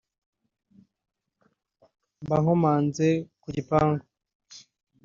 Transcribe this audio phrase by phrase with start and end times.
[2.23, 3.07] mba nkomanze
[3.41, 4.05] ku gipangu